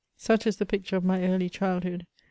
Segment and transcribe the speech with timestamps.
[0.17, 2.07] Such is the picture of my early childhood.